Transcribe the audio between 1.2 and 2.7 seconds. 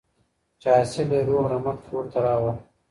روغ رمټ کور ته راوړ.